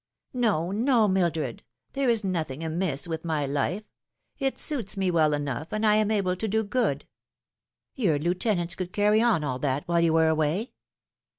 "No, 0.33 0.71
no, 0.71 1.07
Mildred. 1.07 1.61
There 1.93 2.09
is 2.09 2.23
nothing 2.23 2.63
amiss 2.63 3.07
with 3.07 3.23
my 3.23 3.45
life. 3.45 3.83
It 4.39 4.57
suits 4.57 4.97
me 4.97 5.11
well 5.11 5.31
enough, 5.31 5.67
and 5.71 5.85
I 5.85 5.93
am 5.97 6.09
able 6.09 6.35
to 6.37 6.47
do 6.47 6.63
good."" 6.63 7.05
Yonr 7.99 8.19
lieutenants 8.23 8.73
could 8.73 8.93
carry 8.93 9.21
on 9.21 9.43
all 9.43 9.59
that 9.59 9.87
while 9.87 10.01
you 10.01 10.13
were 10.13 10.27
away." 10.27 10.71